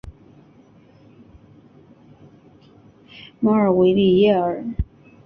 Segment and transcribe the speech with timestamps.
[3.39, 4.65] 莫尔维利耶尔。